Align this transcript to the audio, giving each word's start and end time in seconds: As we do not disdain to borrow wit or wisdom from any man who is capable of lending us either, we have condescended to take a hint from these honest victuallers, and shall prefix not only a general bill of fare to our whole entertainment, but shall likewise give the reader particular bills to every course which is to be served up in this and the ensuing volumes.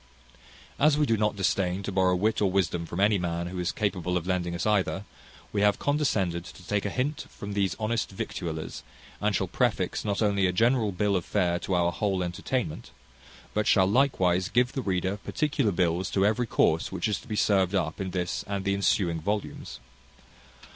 As 0.79 0.97
we 0.97 1.05
do 1.05 1.15
not 1.15 1.35
disdain 1.35 1.83
to 1.83 1.91
borrow 1.91 2.15
wit 2.15 2.41
or 2.41 2.49
wisdom 2.49 2.87
from 2.87 2.99
any 2.99 3.19
man 3.19 3.45
who 3.45 3.59
is 3.59 3.71
capable 3.71 4.17
of 4.17 4.25
lending 4.25 4.55
us 4.55 4.65
either, 4.65 5.05
we 5.53 5.61
have 5.61 5.77
condescended 5.77 6.43
to 6.43 6.65
take 6.67 6.85
a 6.85 6.89
hint 6.89 7.27
from 7.29 7.53
these 7.53 7.75
honest 7.79 8.09
victuallers, 8.09 8.81
and 9.21 9.35
shall 9.35 9.45
prefix 9.47 10.03
not 10.03 10.19
only 10.23 10.47
a 10.47 10.51
general 10.51 10.91
bill 10.91 11.15
of 11.15 11.23
fare 11.23 11.59
to 11.59 11.75
our 11.75 11.91
whole 11.91 12.23
entertainment, 12.23 12.89
but 13.53 13.67
shall 13.67 13.85
likewise 13.85 14.49
give 14.49 14.71
the 14.73 14.81
reader 14.81 15.17
particular 15.17 15.71
bills 15.71 16.09
to 16.09 16.25
every 16.25 16.47
course 16.47 16.91
which 16.91 17.07
is 17.07 17.19
to 17.19 17.27
be 17.27 17.35
served 17.35 17.75
up 17.75 18.01
in 18.01 18.09
this 18.09 18.43
and 18.47 18.65
the 18.65 18.73
ensuing 18.73 19.21
volumes. 19.21 19.79